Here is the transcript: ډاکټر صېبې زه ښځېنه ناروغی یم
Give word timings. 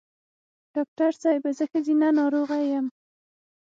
ډاکټر 0.73 1.11
صېبې 1.21 1.51
زه 1.57 1.63
ښځېنه 1.71 2.09
ناروغی 2.19 2.63
یم 2.71 2.85